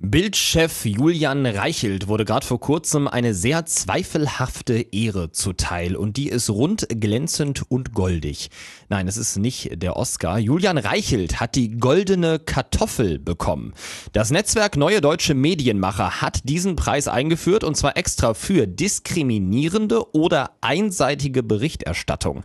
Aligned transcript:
Bildchef 0.00 0.84
Julian 0.84 1.44
Reichelt 1.44 2.06
wurde 2.06 2.24
gerade 2.24 2.46
vor 2.46 2.60
kurzem 2.60 3.08
eine 3.08 3.34
sehr 3.34 3.66
zweifelhafte 3.66 4.86
Ehre 4.92 5.32
zuteil 5.32 5.96
und 5.96 6.16
die 6.16 6.28
ist 6.28 6.50
rund 6.50 6.86
glänzend 6.88 7.68
und 7.68 7.94
goldig. 7.94 8.48
Nein, 8.88 9.08
es 9.08 9.16
ist 9.16 9.38
nicht 9.38 9.82
der 9.82 9.96
Oscar. 9.96 10.38
Julian 10.38 10.78
Reichelt 10.78 11.40
hat 11.40 11.56
die 11.56 11.72
goldene 11.72 12.38
Kartoffel 12.38 13.18
bekommen. 13.18 13.74
Das 14.12 14.30
Netzwerk 14.30 14.76
Neue 14.76 15.00
Deutsche 15.00 15.34
Medienmacher 15.34 16.20
hat 16.20 16.48
diesen 16.48 16.76
Preis 16.76 17.08
eingeführt 17.08 17.64
und 17.64 17.76
zwar 17.76 17.96
extra 17.96 18.34
für 18.34 18.68
diskriminierende 18.68 20.14
oder 20.14 20.52
einseitige 20.60 21.42
Berichterstattung. 21.42 22.44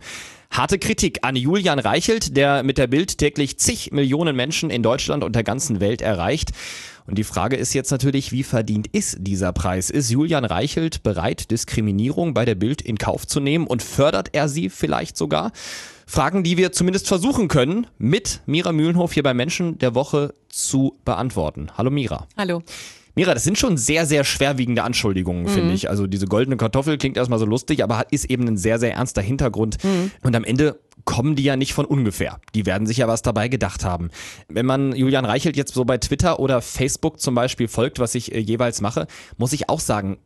Harte 0.50 0.78
Kritik 0.78 1.18
an 1.22 1.34
Julian 1.34 1.80
Reichelt, 1.80 2.36
der 2.36 2.62
mit 2.62 2.78
der 2.78 2.86
Bild 2.86 3.18
täglich 3.18 3.58
zig 3.58 3.90
Millionen 3.90 4.36
Menschen 4.36 4.70
in 4.70 4.84
Deutschland 4.84 5.24
und 5.24 5.34
der 5.34 5.42
ganzen 5.42 5.80
Welt 5.80 6.00
erreicht. 6.00 6.52
Und 7.06 7.18
die 7.18 7.24
Frage 7.24 7.56
ist 7.56 7.74
jetzt 7.74 7.90
natürlich, 7.90 8.32
wie 8.32 8.42
verdient 8.42 8.86
ist 8.92 9.16
dieser 9.20 9.52
Preis? 9.52 9.90
Ist 9.90 10.10
Julian 10.10 10.44
Reichelt 10.44 11.02
bereit, 11.02 11.50
Diskriminierung 11.50 12.32
bei 12.32 12.44
der 12.46 12.54
Bild 12.54 12.80
in 12.80 12.96
Kauf 12.96 13.26
zu 13.26 13.40
nehmen 13.40 13.66
und 13.66 13.82
fördert 13.82 14.30
er 14.32 14.48
sie 14.48 14.70
vielleicht 14.70 15.16
sogar? 15.16 15.52
Fragen, 16.06 16.44
die 16.44 16.56
wir 16.56 16.72
zumindest 16.72 17.08
versuchen 17.08 17.48
können, 17.48 17.86
mit 17.98 18.40
Mira 18.46 18.72
Mühlenhof 18.72 19.12
hier 19.12 19.22
bei 19.22 19.34
Menschen 19.34 19.78
der 19.78 19.94
Woche 19.94 20.34
zu 20.48 20.96
beantworten. 21.04 21.70
Hallo 21.76 21.90
Mira. 21.90 22.26
Hallo. 22.36 22.62
Mira, 23.14 23.34
das 23.34 23.44
sind 23.44 23.58
schon 23.58 23.76
sehr, 23.76 24.06
sehr 24.06 24.24
schwerwiegende 24.24 24.82
Anschuldigungen, 24.82 25.44
mhm. 25.44 25.48
finde 25.48 25.74
ich. 25.74 25.88
Also 25.88 26.06
diese 26.06 26.26
goldene 26.26 26.56
Kartoffel 26.56 26.98
klingt 26.98 27.16
erstmal 27.16 27.38
so 27.38 27.46
lustig, 27.46 27.82
aber 27.82 28.06
ist 28.10 28.24
eben 28.26 28.46
ein 28.48 28.56
sehr, 28.56 28.78
sehr 28.78 28.94
ernster 28.94 29.22
Hintergrund. 29.22 29.82
Mhm. 29.84 30.10
Und 30.22 30.34
am 30.34 30.44
Ende 30.44 30.80
kommen 31.04 31.36
die 31.36 31.44
ja 31.44 31.56
nicht 31.56 31.74
von 31.74 31.84
ungefähr. 31.84 32.40
Die 32.54 32.66
werden 32.66 32.86
sich 32.86 32.98
ja 32.98 33.08
was 33.08 33.22
dabei 33.22 33.48
gedacht 33.48 33.84
haben. 33.84 34.10
Wenn 34.48 34.66
man 34.66 34.94
Julian 34.94 35.24
Reichelt 35.24 35.56
jetzt 35.56 35.74
so 35.74 35.84
bei 35.84 35.98
Twitter 35.98 36.40
oder 36.40 36.62
Facebook 36.62 37.20
zum 37.20 37.34
Beispiel 37.34 37.68
folgt, 37.68 37.98
was 37.98 38.14
ich 38.14 38.34
äh, 38.34 38.40
jeweils 38.40 38.80
mache, 38.80 39.06
muss 39.36 39.52
ich 39.52 39.68
auch 39.68 39.80
sagen, 39.80 40.18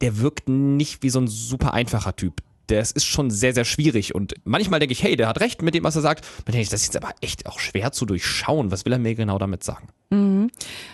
der 0.00 0.20
wirkt 0.20 0.48
nicht 0.48 1.02
wie 1.02 1.10
so 1.10 1.20
ein 1.20 1.26
super 1.26 1.72
einfacher 1.72 2.14
Typ 2.14 2.42
das 2.66 2.90
ist 2.90 3.04
schon 3.04 3.30
sehr, 3.30 3.54
sehr 3.54 3.64
schwierig. 3.64 4.14
Und 4.14 4.34
manchmal 4.44 4.80
denke 4.80 4.92
ich, 4.92 5.02
hey, 5.02 5.16
der 5.16 5.28
hat 5.28 5.40
recht 5.40 5.62
mit 5.62 5.74
dem, 5.74 5.84
was 5.84 5.96
er 5.96 6.02
sagt. 6.02 6.24
Dann 6.44 6.52
denke 6.52 6.62
ich, 6.62 6.68
das 6.68 6.82
ist 6.82 6.94
jetzt 6.94 7.02
aber 7.02 7.14
echt 7.20 7.46
auch 7.46 7.58
schwer 7.58 7.92
zu 7.92 8.06
durchschauen. 8.06 8.70
Was 8.70 8.84
will 8.84 8.92
er 8.92 8.98
mir 8.98 9.14
genau 9.14 9.38
damit 9.38 9.62
sagen? 9.62 9.88
Mhm. 10.10 10.50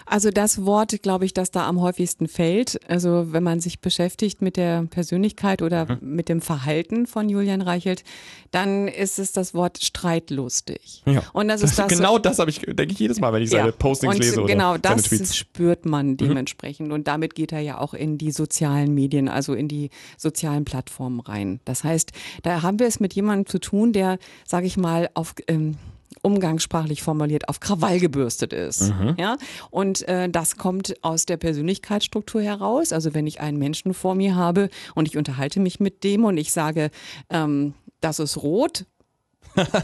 Also 0.07 0.31
das 0.31 0.65
Wort, 0.65 1.03
glaube 1.03 1.25
ich, 1.25 1.35
das 1.35 1.51
da 1.51 1.67
am 1.69 1.81
häufigsten 1.81 2.29
fällt. 2.29 2.81
Also 2.89 3.33
wenn 3.33 3.43
man 3.43 3.61
sich 3.61 3.81
beschäftigt 3.81 4.41
mit 4.41 4.57
der 4.57 4.85
Persönlichkeit 4.85 5.61
oder 5.61 5.87
mhm. 5.87 5.99
mit 6.01 6.29
dem 6.29 6.41
Verhalten 6.41 7.07
von 7.07 7.29
Julian 7.29 7.61
Reichelt, 7.61 8.05
dann 8.51 8.89
ist 8.89 9.19
es 9.19 9.33
das 9.33 9.55
Wort 9.55 9.83
streitlustig. 9.83 11.03
Ja. 11.07 11.23
Und 11.33 11.49
das 11.49 11.63
ist 11.63 11.79
das. 11.79 11.89
Genau 11.89 12.19
das 12.19 12.39
habe 12.39 12.51
ich, 12.51 12.61
denke 12.61 12.93
ich, 12.93 12.99
jedes 12.99 13.21
Mal, 13.21 13.33
wenn 13.33 13.43
ich 13.43 13.51
seine 13.51 13.69
ja. 13.69 13.73
Postings 13.73 14.15
und 14.15 14.23
lese 14.23 14.43
oder 14.43 14.53
Genau, 14.53 14.79
das 14.79 15.05
Tweets. 15.05 15.37
spürt 15.37 15.85
man 15.85 16.11
mhm. 16.11 16.17
dementsprechend. 16.17 16.89
Mhm. 16.89 16.95
Und 16.95 17.09
damit 17.09 17.35
geht 17.35 17.53
er 17.53 17.61
ja 17.61 17.79
auch 17.79 17.95
in 17.95 18.17
die 18.17 18.31
sozialen 18.31 18.95
Medien, 18.95 19.29
also 19.29 19.55
in 19.55 19.69
die 19.69 19.91
sozialen 20.17 20.65
Plattformen 20.65 21.21
rein. 21.21 21.61
Das 21.65 21.85
heißt, 21.85 22.13
da 22.43 22.63
haben 22.63 22.79
wir 22.79 22.87
es 22.87 23.01
mit 23.01 23.15
jemandem 23.15 23.47
zu 23.47 23.59
tun, 23.59 23.93
der, 23.93 24.19
sage 24.47 24.67
ich 24.67 24.77
mal, 24.77 25.11
auf 25.15 25.35
ähm, 25.49 25.77
umgangssprachlich 26.23 27.03
formuliert 27.03 27.49
auf 27.49 27.61
Krawall 27.61 27.99
gebürstet 28.01 28.53
ist. 28.53 28.93
Mhm. 28.93 29.17
Ja? 29.19 29.37
Und 29.71 30.07
äh, 30.09 30.29
das 30.29 30.57
kommt 30.57 30.95
aus 31.03 31.27
der 31.27 31.37
Persönlichkeitsstruktur 31.37 32.43
heraus. 32.43 32.93
Also 32.93 33.15
wenn 33.15 33.27
ich 33.27 33.41
einen 33.41 33.59
Menschen 33.59 33.95
vor 33.95 34.15
mir 34.15 34.35
habe 34.37 34.69
und 34.95 35.09
ich 35.09 35.17
unterhalte 35.17 35.61
mich 35.61 35.81
mit 35.81 36.05
dem 36.05 36.25
und 36.25 36.37
ich 36.37 36.53
sage, 36.53 36.91
ähm, 37.31 37.75
das 38.01 38.19
ist 38.19 38.37
rot, 38.43 38.85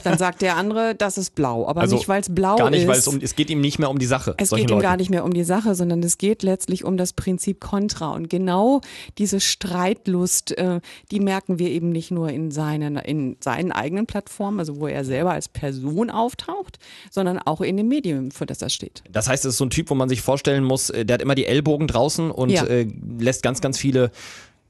dann 0.05 0.19
sagt 0.19 0.43
der 0.43 0.57
andere, 0.57 0.95
das 0.95 1.19
ist 1.19 1.35
blau. 1.35 1.67
Aber 1.67 1.81
also 1.81 1.97
nicht, 1.97 2.09
weil 2.09 2.21
es 2.21 2.35
blau 2.35 2.55
ist. 2.55 2.61
Gar 2.61 2.71
nicht, 2.71 2.87
weil 2.87 2.99
es 2.99 3.07
um, 3.07 3.19
es 3.21 3.35
geht 3.35 3.51
ihm 3.51 3.61
nicht 3.61 3.79
mehr 3.79 3.91
um 3.91 3.99
die 3.99 4.07
Sache. 4.07 4.35
Es 4.39 4.51
geht 4.51 4.61
ihm 4.61 4.69
Leuten. 4.69 4.83
gar 4.83 4.97
nicht 4.97 5.11
mehr 5.11 5.25
um 5.25 5.33
die 5.33 5.45
Sache, 5.45 5.75
sondern 5.75 6.03
es 6.03 6.19
geht 6.19 6.43
letztlich 6.43 6.85
um 6.85 6.97
das 6.97 7.13
Prinzip 7.13 7.61
Kontra. 7.61 8.13
Und 8.13 8.31
genau 8.31 8.81
diese 9.19 9.41
Streitlust, 9.41 10.57
äh, 10.57 10.81
die 11.11 11.21
merken 11.21 11.59
wir 11.59 11.71
eben 11.71 11.91
nicht 11.91 12.11
nur 12.11 12.31
in 12.31 12.51
seinen, 12.51 12.97
in 12.97 13.37
seinen 13.41 13.73
eigenen 13.73 14.07
Plattformen, 14.07 14.59
also 14.59 14.81
wo 14.81 14.87
er 14.87 15.05
selber 15.05 15.33
als 15.33 15.49
Person 15.49 16.11
auftaucht, 16.11 16.79
sondern 17.11 17.39
auch 17.39 17.61
in 17.61 17.77
dem 17.77 17.89
Medium, 17.89 18.31
für 18.31 18.47
das 18.47 18.63
er 18.63 18.71
steht. 18.71 19.03
Das 19.11 19.29
heißt, 19.29 19.45
es 19.45 19.55
ist 19.55 19.59
so 19.59 19.65
ein 19.65 19.71
Typ, 19.71 19.91
wo 19.91 19.95
man 19.95 20.09
sich 20.09 20.23
vorstellen 20.23 20.65
muss, 20.65 20.91
äh, 20.91 21.05
der 21.05 21.15
hat 21.15 21.23
immer 21.23 21.35
die 21.35 21.47
Ellbogen 21.47 21.87
draußen 21.87 22.31
und 22.31 22.51
ja. 22.51 22.65
äh, 22.65 22.87
lässt 23.19 23.43
ganz, 23.43 23.61
ganz 23.61 23.79
viele 23.79 24.11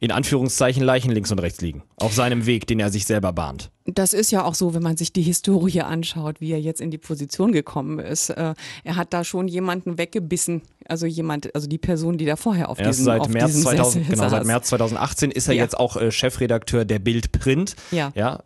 in 0.01 0.13
Anführungszeichen 0.13 0.83
Leichen 0.83 1.11
links 1.11 1.33
und 1.33 1.39
rechts 1.41 1.61
liegen. 1.61 1.83
Auf 1.97 2.15
seinem 2.15 2.47
Weg, 2.47 2.67
den 2.67 2.81
er 2.81 2.91
sich 2.91 3.05
selber 3.05 3.33
bahnt. 3.33 3.71
Das 3.95 4.13
ist 4.13 4.31
ja 4.31 4.45
auch 4.45 4.55
so, 4.55 4.75
wenn 4.75 4.83
man 4.83 4.97
sich 4.97 5.13
die 5.13 5.23
Historie 5.23 5.81
anschaut, 5.81 6.41
wie 6.41 6.53
er 6.53 6.61
jetzt 6.61 6.81
in 6.81 6.91
die 6.91 6.99
Position 6.99 7.53
gekommen 7.53 7.99
ist. 7.99 8.29
Äh, 8.31 8.55
er 8.85 8.97
hat 8.97 9.15
da 9.15 9.25
schon 9.25 9.49
jemanden 9.49 9.97
weggebissen, 9.97 10.63
also 10.87 11.07
jemand, 11.07 11.55
also 11.55 11.67
die 11.67 11.79
Person, 11.79 12.19
die 12.19 12.27
da 12.27 12.37
vorher 12.37 12.69
auf 12.69 12.79
Erst 12.79 13.01
diesem 13.01 13.05
seit 13.07 13.21
auf 13.21 13.29
März 13.29 13.63
2000, 13.63 14.09
genau, 14.09 14.29
seit 14.29 14.45
März 14.45 14.69
2018 14.69 15.31
ist 15.31 15.49
er 15.49 15.55
ja. 15.55 15.63
jetzt 15.63 15.79
auch 15.79 15.97
äh, 15.97 16.11
Chefredakteur 16.11 16.85
der 16.85 16.99
Bild 16.99 17.33
Print. 17.33 17.77
Ja. 17.91 18.13
ja. 18.15 18.43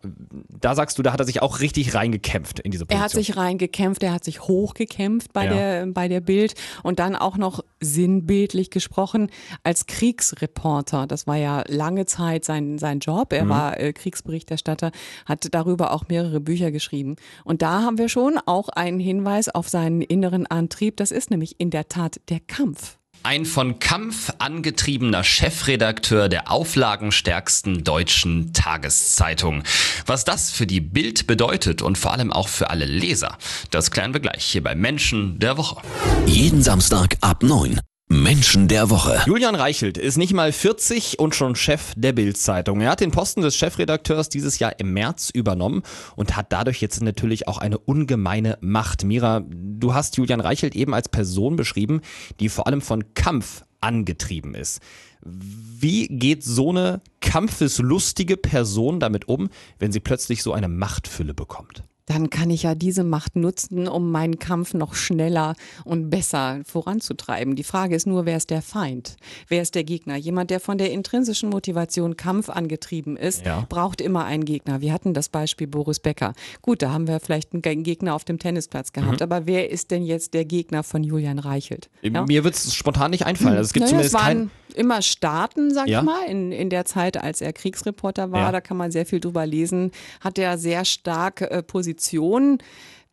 Da 0.61 0.75
sagst 0.75 0.97
du, 0.97 1.03
da 1.03 1.11
hat 1.11 1.19
er 1.19 1.25
sich 1.25 1.41
auch 1.41 1.59
richtig 1.59 1.93
reingekämpft 1.93 2.59
in 2.59 2.71
diese 2.71 2.85
Position. 2.85 3.01
Er 3.01 3.03
hat 3.03 3.11
sich 3.11 3.35
reingekämpft, 3.35 4.03
er 4.03 4.13
hat 4.13 4.23
sich 4.23 4.41
hochgekämpft 4.41 5.33
bei 5.33 5.45
ja. 5.45 5.53
der 5.53 5.85
bei 5.87 6.07
der 6.07 6.21
Bild 6.21 6.55
und 6.83 6.99
dann 6.99 7.15
auch 7.15 7.37
noch 7.37 7.63
sinnbildlich 7.81 8.69
gesprochen 8.69 9.29
als 9.63 9.87
Kriegsreporter. 9.87 11.07
Das 11.07 11.27
war 11.27 11.35
ja 11.35 11.63
lange 11.67 12.05
Zeit 12.05 12.45
sein 12.45 12.77
sein 12.77 12.99
Job. 12.99 13.33
Er 13.33 13.45
mhm. 13.45 13.49
war 13.49 13.79
äh, 13.79 13.91
Kriegsberichterstatter, 13.93 14.91
hat 15.25 15.32
darüber 15.35 15.91
auch 15.91 16.07
mehrere 16.07 16.39
Bücher 16.39 16.71
geschrieben. 16.71 17.15
Und 17.43 17.61
da 17.61 17.81
haben 17.81 17.97
wir 17.97 18.09
schon 18.09 18.39
auch 18.45 18.69
einen 18.69 18.99
Hinweis 18.99 19.49
auf 19.49 19.69
seinen 19.69 20.01
inneren 20.01 20.47
Antrieb. 20.47 20.97
Das 20.97 21.11
ist 21.11 21.31
nämlich 21.31 21.59
in 21.59 21.69
der 21.69 21.87
Tat 21.87 22.19
der 22.29 22.39
Kampf. 22.39 22.97
Ein 23.25 23.45
von 23.45 23.79
Kampf 23.79 24.33
angetriebener 24.39 25.23
Chefredakteur 25.23 26.27
der 26.27 26.51
auflagenstärksten 26.51 27.85
deutschen 27.85 28.51
Tageszeitung. 28.51 29.63
Was 30.05 30.25
das 30.25 30.51
für 30.51 30.67
die 30.67 30.81
Bild 30.81 31.25
bedeutet 31.25 31.81
und 31.81 31.97
vor 31.97 32.11
allem 32.11 32.33
auch 32.33 32.49
für 32.49 32.69
alle 32.69 32.83
Leser, 32.83 33.37
das 33.71 33.91
klären 33.91 34.13
wir 34.13 34.19
gleich 34.19 34.43
hier 34.43 34.61
bei 34.61 34.75
Menschen 34.75 35.39
der 35.39 35.57
Woche. 35.57 35.81
Jeden 36.25 36.61
Samstag 36.61 37.15
ab 37.21 37.43
9. 37.43 37.79
Menschen 38.13 38.67
der 38.67 38.89
Woche. 38.89 39.21
Julian 39.25 39.55
Reichelt 39.55 39.97
ist 39.97 40.17
nicht 40.17 40.33
mal 40.33 40.51
40 40.51 41.19
und 41.19 41.35
schon 41.35 41.55
Chef 41.55 41.93
der 41.95 42.13
Bild-Zeitung. 42.13 42.79
Er 42.81 42.91
hat 42.91 42.99
den 42.99 43.11
Posten 43.11 43.41
des 43.41 43.55
Chefredakteurs 43.55 44.29
dieses 44.29 44.59
Jahr 44.59 44.79
im 44.79 44.93
März 44.93 45.29
übernommen 45.29 45.81
und 46.15 46.35
hat 46.35 46.53
dadurch 46.53 46.79
jetzt 46.79 47.01
natürlich 47.01 47.47
auch 47.47 47.57
eine 47.57 47.77
ungemeine 47.77 48.57
Macht. 48.61 49.03
Mira, 49.03 49.43
du 49.49 49.93
hast 49.93 50.17
Julian 50.17 50.41
Reichelt 50.41 50.75
eben 50.75 50.93
als 50.93 51.09
Person 51.09 51.55
beschrieben, 51.55 52.01
die 52.39 52.49
vor 52.49 52.67
allem 52.67 52.81
von 52.81 53.13
Kampf 53.13 53.63
angetrieben 53.81 54.53
ist. 54.53 54.79
Wie 55.21 56.07
geht 56.07 56.43
so 56.43 56.69
eine 56.69 57.01
kampfeslustige 57.19 58.37
Person 58.37 58.99
damit 58.99 59.27
um, 59.27 59.49
wenn 59.79 59.91
sie 59.91 59.99
plötzlich 59.99 60.43
so 60.43 60.53
eine 60.53 60.67
Machtfülle 60.67 61.33
bekommt? 61.33 61.83
Dann 62.05 62.29
kann 62.29 62.49
ich 62.49 62.63
ja 62.63 62.75
diese 62.75 63.03
Macht 63.03 63.35
nutzen, 63.35 63.87
um 63.87 64.11
meinen 64.11 64.39
Kampf 64.39 64.73
noch 64.73 64.93
schneller 64.93 65.55
und 65.85 66.09
besser 66.09 66.61
voranzutreiben. 66.65 67.55
Die 67.55 67.63
Frage 67.63 67.95
ist 67.95 68.07
nur, 68.07 68.25
wer 68.25 68.37
ist 68.37 68.49
der 68.49 68.61
Feind? 68.61 69.15
Wer 69.47 69.61
ist 69.61 69.75
der 69.75 69.83
Gegner? 69.83 70.15
Jemand, 70.15 70.49
der 70.49 70.59
von 70.59 70.77
der 70.77 70.91
intrinsischen 70.91 71.49
Motivation 71.49 72.17
Kampf 72.17 72.49
angetrieben 72.49 73.15
ist, 73.15 73.45
ja. 73.45 73.65
braucht 73.69 74.01
immer 74.01 74.25
einen 74.25 74.45
Gegner. 74.45 74.81
Wir 74.81 74.93
hatten 74.93 75.13
das 75.13 75.29
Beispiel 75.29 75.67
Boris 75.67 75.99
Becker. 75.99 76.33
Gut, 76.61 76.81
da 76.81 76.91
haben 76.91 77.07
wir 77.07 77.19
vielleicht 77.19 77.53
einen 77.53 77.83
Gegner 77.83 78.15
auf 78.15 78.25
dem 78.25 78.39
Tennisplatz 78.39 78.91
gehabt, 78.91 79.19
mhm. 79.19 79.23
aber 79.23 79.47
wer 79.47 79.69
ist 79.69 79.91
denn 79.91 80.03
jetzt 80.03 80.33
der 80.33 80.45
Gegner 80.45 80.83
von 80.83 81.03
Julian 81.03 81.39
Reichelt? 81.39 81.89
Ja? 82.01 82.25
Mir 82.25 82.43
wird 82.43 82.55
es 82.55 82.73
spontan 82.73 83.11
nicht 83.11 83.25
einfallen. 83.25 83.57
Also 83.57 83.67
es 83.67 83.73
gibt 83.73 83.85
naja, 83.85 84.01
zumindest 84.01 84.17
kein 84.17 84.51
immer 84.75 85.01
Staaten, 85.01 85.73
sag 85.73 85.87
ja. 85.87 85.99
ich 85.99 86.05
mal, 86.05 86.25
in, 86.25 86.51
in 86.51 86.69
der 86.69 86.85
Zeit, 86.85 87.21
als 87.21 87.41
er 87.41 87.53
Kriegsreporter 87.53 88.31
war. 88.31 88.41
Ja. 88.41 88.51
Da 88.51 88.61
kann 88.61 88.77
man 88.77 88.91
sehr 88.91 89.05
viel 89.05 89.19
drüber 89.19 89.45
lesen. 89.45 89.91
Hat 90.19 90.37
er 90.37 90.57
sehr 90.57 90.85
stark 90.85 91.41
äh, 91.41 91.63
Positionen 91.93 92.57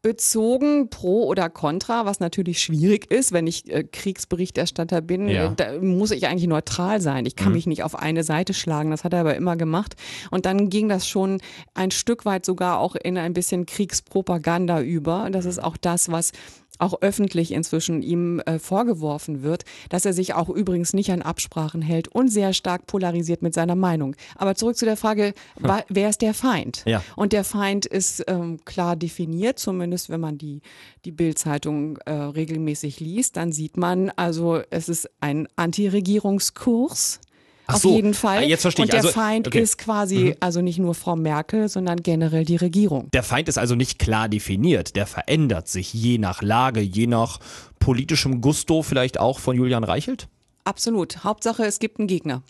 bezogen, 0.02 0.88
pro 0.88 1.26
oder 1.26 1.50
contra, 1.50 2.06
was 2.06 2.20
natürlich 2.20 2.62
schwierig 2.62 3.10
ist, 3.10 3.32
wenn 3.32 3.46
ich 3.46 3.70
äh, 3.70 3.84
Kriegsberichterstatter 3.84 5.02
bin, 5.02 5.28
ja. 5.28 5.52
äh, 5.52 5.55
da 5.55 5.78
muss 5.78 6.10
ich 6.10 6.26
eigentlich 6.26 6.49
neutral 6.49 7.02
sein. 7.02 7.26
Ich 7.26 7.37
kann 7.37 7.49
mhm. 7.49 7.56
mich 7.56 7.66
nicht 7.66 7.82
auf 7.82 7.94
eine 7.94 8.25
Seite 8.25 8.55
schlagen, 8.55 8.90
das 8.90 9.05
hat 9.05 9.12
er 9.12 9.20
aber 9.20 9.34
immer 9.37 9.56
gemacht. 9.56 9.96
Und 10.31 10.46
dann 10.46 10.70
ging 10.70 10.88
das 10.88 11.06
schon 11.06 11.43
ein 11.75 11.90
Stück 11.90 12.25
weit 12.25 12.46
sogar 12.46 12.78
auch 12.78 12.96
in 12.96 13.19
ein 13.19 13.34
bisschen 13.34 13.66
Kriegspropaganda 13.66 14.81
über. 14.81 15.28
Das 15.31 15.44
ist 15.44 15.62
auch 15.62 15.76
das, 15.76 16.10
was 16.10 16.32
auch 16.81 17.03
öffentlich 17.03 17.53
inzwischen 17.53 18.03
ihm 18.03 18.41
äh, 18.41 18.59
vorgeworfen 18.59 19.43
wird, 19.43 19.65
dass 19.88 20.05
er 20.05 20.12
sich 20.12 20.35
auch 20.35 20.49
übrigens 20.49 20.93
nicht 20.93 21.11
an 21.11 21.23
Absprachen 21.23 21.82
hält 21.82 22.09
und 22.09 22.29
sehr 22.29 22.53
stark 22.53 22.87
polarisiert 22.87 23.43
mit 23.43 23.55
seiner 23.55 23.77
Meinung. 23.77 24.17
Aber 24.37 24.55
zurück 24.55 24.77
zu 24.77 24.85
der 24.85 24.97
Frage, 24.97 25.35
hm. 25.61 25.71
wer 25.88 26.09
ist 26.09 26.23
der 26.23 26.35
Feind? 26.35 26.82
Ja. 26.87 27.03
Und 27.17 27.32
der 27.32 27.44
Feind 27.44 27.87
ist 27.87 28.25
ähm, 28.27 28.59
klar 28.65 28.97
definiert, 28.97 29.59
zumindest 29.59 30.11
wenn 30.11 30.21
man 30.21 30.38
die, 30.38 30.62
die 31.05 31.12
Bild-Zeitung 31.12 31.99
äh, 31.99 32.12
regelmäßig 32.12 33.00
liest, 33.00 33.37
dann 33.37 33.53
sieht 33.53 33.77
man, 33.77 34.11
also 34.17 34.61
es 34.71 34.88
ist 34.88 35.11
ein 35.21 35.49
Antiregierungskurs 35.56 37.21
Ach 37.70 37.76
Auf 37.76 37.82
so, 37.82 37.94
jeden 37.94 38.14
Fall. 38.14 38.38
Ah, 38.38 38.43
jetzt 38.43 38.62
verstehe 38.62 38.84
ich. 38.84 38.90
Und 38.90 38.93
der 38.93 39.00
also, 39.08 39.12
Feind 39.12 39.46
okay. 39.46 39.61
ist 39.61 39.78
quasi 39.78 40.19
mhm. 40.19 40.34
also 40.40 40.61
nicht 40.61 40.78
nur 40.78 40.94
Frau 40.94 41.14
Merkel, 41.14 41.69
sondern 41.69 42.02
generell 42.02 42.44
die 42.44 42.56
Regierung. 42.56 43.08
Der 43.12 43.22
Feind 43.22 43.49
ist 43.49 43.58
also 43.58 43.76
nicht 43.76 43.99
klar 43.99 44.28
definiert. 44.28 44.96
Der 44.96 45.06
verändert 45.06 45.69
sich 45.69 45.94
je 45.94 46.19
nach 46.19 46.43
Lage, 46.43 46.81
je 46.81 47.06
nach 47.06 47.38
politischem 47.78 48.40
Gusto 48.40 48.82
vielleicht 48.82 49.20
auch 49.20 49.38
von 49.38 49.56
Julian 49.56 49.84
Reichelt? 49.84 50.28
Absolut. 50.64 51.22
Hauptsache, 51.25 51.64
es 51.64 51.78
gibt 51.78 51.99
einen 51.99 52.08
Gegner 52.08 52.43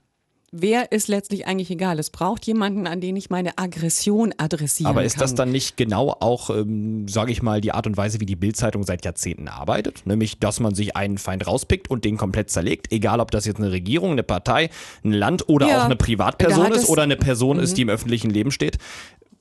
wer 0.52 0.92
ist 0.92 1.08
letztlich 1.08 1.46
eigentlich 1.46 1.70
egal. 1.70 1.98
Es 1.98 2.10
braucht 2.10 2.46
jemanden, 2.46 2.86
an 2.86 3.00
den 3.00 3.16
ich 3.16 3.30
meine 3.30 3.56
Aggression 3.58 4.34
adressieren 4.36 4.88
kann. 4.88 4.96
Aber 4.96 5.04
ist 5.04 5.14
kann. 5.14 5.22
das 5.22 5.34
dann 5.34 5.52
nicht 5.52 5.76
genau 5.76 6.10
auch, 6.20 6.50
ähm, 6.50 7.06
sage 7.08 7.32
ich 7.32 7.42
mal, 7.42 7.60
die 7.60 7.72
Art 7.72 7.86
und 7.86 7.96
Weise, 7.96 8.20
wie 8.20 8.26
die 8.26 8.36
Bildzeitung 8.36 8.82
seit 8.82 9.04
Jahrzehnten 9.04 9.48
arbeitet? 9.48 10.06
Nämlich, 10.06 10.38
dass 10.38 10.60
man 10.60 10.74
sich 10.74 10.96
einen 10.96 11.18
Feind 11.18 11.46
rauspickt 11.46 11.88
und 11.88 12.04
den 12.04 12.16
komplett 12.16 12.50
zerlegt, 12.50 12.92
egal 12.92 13.20
ob 13.20 13.30
das 13.30 13.44
jetzt 13.44 13.58
eine 13.58 13.70
Regierung, 13.72 14.12
eine 14.12 14.22
Partei, 14.22 14.70
ein 15.04 15.12
Land 15.12 15.48
oder 15.48 15.68
ja, 15.68 15.80
auch 15.80 15.84
eine 15.84 15.96
Privatperson 15.96 16.72
ist 16.72 16.88
oder 16.88 17.02
eine 17.02 17.16
Person 17.16 17.58
mhm. 17.58 17.62
ist, 17.62 17.76
die 17.76 17.82
im 17.82 17.88
öffentlichen 17.88 18.30
Leben 18.30 18.50
steht 18.50 18.78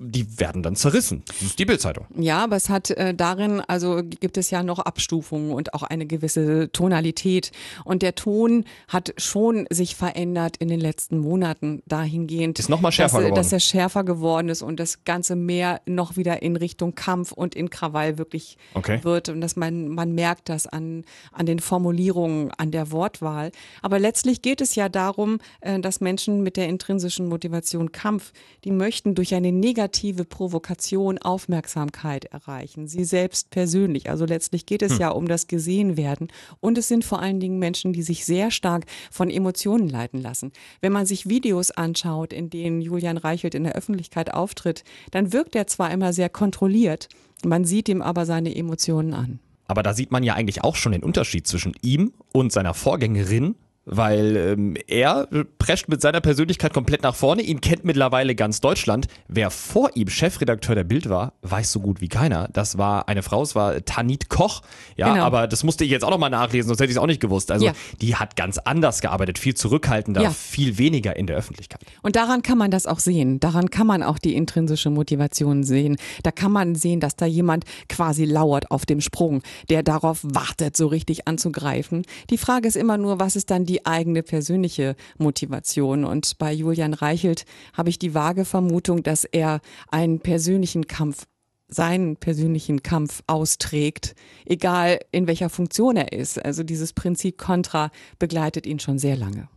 die 0.02 0.40
werden 0.40 0.64
dann 0.64 0.78
zerrissen. 0.78 1.24
Das 1.28 1.42
ist 1.42 1.60
die 1.60 1.66
Bildzeitung. 1.66 2.06
Ja, 2.16 2.46
aber 2.46 2.56
es 2.56 2.70
hat 2.70 2.90
äh, 2.92 3.14
darin, 3.14 3.60
also 3.68 4.02
gibt 4.02 4.38
es 4.38 4.50
ja 4.50 4.64
noch 4.64 4.80
Abstufungen 4.80 5.52
und 5.52 5.74
auch 5.74 5.84
eine 5.84 6.06
gewisse 6.06 6.72
Tonalität. 6.72 7.52
Und 7.84 8.02
der 8.02 8.16
Ton 8.16 8.64
hat 8.88 9.14
schon 9.18 9.68
sich 9.70 9.98
verändert 9.98 10.56
in 10.56 10.70
den 10.70 10.80
letzten 10.80 11.18
Monaten 11.18 11.84
dahingehend. 11.86 12.60
Ist 12.60 12.70
nochmal 12.70 12.94
schärfer 12.94 13.18
dass, 13.18 13.26
geworden. 13.26 13.36
Dass 13.36 13.52
er 13.52 13.60
schärfer 13.60 14.06
geworden 14.06 14.48
ist 14.48 14.62
und 14.62 14.80
das 14.80 15.04
Ganze 15.04 15.36
mehr 15.36 15.82
noch 15.86 16.16
wieder 16.16 16.42
in 16.42 16.56
Richtung 16.56 16.96
Kampf 16.96 17.34
und 17.34 17.54
in 17.54 17.70
Krawall 17.70 18.18
wirklich 18.18 18.58
okay. 18.76 19.04
wird. 19.04 19.28
Und 19.28 19.42
dass 19.42 19.58
man, 19.58 19.90
man 19.90 20.14
merkt 20.14 20.48
das 20.48 20.66
an, 20.66 21.04
an 21.34 21.46
den 21.46 21.60
Formulierungen, 21.60 22.52
an 22.52 22.72
der 22.72 22.92
Wortwahl. 22.92 23.52
Aber 23.82 24.00
letztlich 24.00 24.42
geht 24.42 24.62
es 24.62 24.76
ja 24.76 24.88
darum, 24.88 25.40
äh, 25.60 25.78
dass 25.78 26.00
Menschen 26.00 26.42
mit 26.42 26.56
der 26.56 26.70
intrinsischen 26.70 27.28
Motivation 27.28 27.92
Kampf, 27.92 28.32
die 28.64 28.72
möchten 28.72 29.14
durch 29.14 29.36
eine 29.36 29.52
negative 29.52 29.89
negative 29.90 30.26
Provokation 30.26 31.18
Aufmerksamkeit 31.18 32.26
erreichen. 32.26 32.88
Sie 32.88 33.04
selbst 33.04 33.50
persönlich. 33.50 34.10
Also 34.10 34.26
letztlich 34.26 34.66
geht 34.66 34.82
es 34.84 34.94
hm. 34.94 35.00
ja 35.00 35.10
um 35.10 35.28
das 35.28 35.48
Gesehenwerden. 35.48 36.28
Und 36.60 36.78
es 36.78 36.88
sind 36.88 37.04
vor 37.04 37.22
allen 37.22 37.40
Dingen 37.40 37.58
Menschen, 37.58 37.92
die 37.92 38.04
sich 38.04 38.26
sehr 38.26 38.52
stark 38.52 38.86
von 39.12 39.30
Emotionen 39.32 39.90
leiten 39.90 40.22
lassen. 40.22 40.52
Wenn 40.82 40.92
man 40.92 41.08
sich 41.08 41.28
Videos 41.28 41.72
anschaut, 41.72 42.34
in 42.34 42.50
denen 42.50 42.82
Julian 42.82 43.18
Reichelt 43.18 43.56
in 43.56 43.64
der 43.64 43.76
Öffentlichkeit 43.76 44.34
auftritt, 44.34 44.84
dann 45.12 45.34
wirkt 45.34 45.56
er 45.56 45.66
zwar 45.66 45.92
immer 45.92 46.14
sehr 46.14 46.30
kontrolliert, 46.30 47.10
man 47.44 47.66
sieht 47.66 47.90
ihm 47.90 48.02
aber 48.02 48.26
seine 48.26 48.56
Emotionen 48.56 49.14
an. 49.14 49.40
Aber 49.68 49.82
da 49.82 49.94
sieht 49.94 50.12
man 50.12 50.24
ja 50.24 50.34
eigentlich 50.34 50.64
auch 50.64 50.76
schon 50.76 50.92
den 50.92 51.04
Unterschied 51.04 51.48
zwischen 51.48 51.74
ihm 51.82 52.12
und 52.34 52.52
seiner 52.52 52.74
Vorgängerin, 52.74 53.56
weil 53.86 54.38
ähm, 54.38 54.78
er 54.88 55.28
prescht 55.58 55.88
mit 55.88 56.02
seiner 56.02 56.22
Persönlichkeit 56.22 56.74
komplett 56.74 57.04
nach 57.04 57.16
vorne. 57.16 57.42
Ihn 57.42 57.62
kennt 57.62 57.86
mittlerweile 57.86 58.36
ganz 58.36 58.62
Deutschland. 58.62 59.08
Wer 59.28 59.50
vor 59.50 59.92
ihm 59.96 60.10
Chefredakteur 60.10 60.76
der 60.76 60.84
Bild 60.84 61.10
war, 61.10 61.34
weiß 61.42 61.72
so 61.72 61.80
gut 61.80 62.02
wie 62.02 62.08
keiner. 62.08 62.50
Das 62.54 62.78
war 62.78 63.08
eine 63.08 63.24
Frau, 63.24 63.42
es 63.42 63.56
war 63.56 63.84
Tanit 63.86 64.30
Koch. 64.30 64.62
Ja, 64.96 65.14
genau. 65.14 65.26
aber 65.26 65.48
das 65.48 65.64
musste 65.64 65.84
ich 65.84 65.92
jetzt 65.92 66.04
auch 66.04 66.12
nochmal 66.12 66.30
nachlesen, 66.30 66.68
sonst 66.68 66.80
hätte 66.80 66.92
ich 66.92 66.98
es 66.98 67.02
auch 67.02 67.08
nicht 67.08 67.22
gewusst. 67.22 67.52
Also 67.52 67.68
ja. 67.68 67.74
die 68.02 68.16
hat 68.16 68.36
ganz 68.36 68.58
anders 68.58 69.02
gearbeitet, 69.02 69.40
viel 69.40 69.56
zurückhaltender, 69.56 70.22
ja. 70.22 70.30
viel 70.30 70.78
weniger 70.78 71.16
in 71.16 71.26
der 71.26 71.38
Öffentlichkeit. 71.38 71.82
Und 72.02 72.16
daran 72.16 72.42
kann 72.42 72.58
man 72.58 72.72
das 72.72 72.86
auch 72.86 73.00
sehen. 73.00 73.40
Daran 73.40 73.70
kann 73.70 73.88
man 73.88 74.04
auch 74.04 74.20
die 74.20 74.36
intrinsische 74.36 74.90
Motivation 74.90 75.64
sehen. 75.64 75.98
Da 76.24 76.32
kann 76.32 76.52
man 76.52 76.76
sehen, 76.76 77.00
dass 77.00 77.16
da 77.16 77.26
jemand 77.26 77.66
quasi 77.88 78.26
lauert 78.26 78.72
auf 78.72 78.86
dem 78.86 79.02
Sprung, 79.02 79.42
der 79.70 79.84
darauf 79.84 80.20
wartet, 80.24 80.78
so 80.78 80.88
richtig 80.88 81.28
anzugreifen. 81.28 82.04
Die 82.30 82.38
Frage 82.38 82.68
ist 82.68 82.76
immer 82.76 82.98
nur, 82.98 83.20
was 83.20 83.36
ist 83.36 83.50
dann 83.50 83.66
die 83.70 83.86
eigene 83.86 84.24
persönliche 84.24 84.96
Motivation. 85.18 86.04
Und 86.04 86.38
bei 86.40 86.52
Julian 86.52 86.94
Reichelt 86.94 87.46
habe 87.74 87.90
ich 87.90 88.00
die 88.00 88.14
vage 88.14 88.46
Vermutung, 88.46 89.04
dass 89.04 89.24
er 89.24 89.62
einen 89.90 90.20
persönlichen 90.20 90.88
Kampf 90.88 91.26
seinen 91.72 92.16
persönlichen 92.16 92.82
Kampf 92.82 93.22
austrägt, 93.28 94.16
egal 94.46 95.02
in 95.12 95.28
welcher 95.28 95.52
Funktion 95.52 95.98
er 95.98 96.12
ist. 96.12 96.44
Also 96.44 96.64
dieses 96.64 96.94
Prinzip 96.94 97.38
Contra 97.38 97.92
begleitet 98.18 98.66
ihn 98.66 98.80
schon 98.80 98.98
sehr 98.98 99.16
lange. 99.16 99.50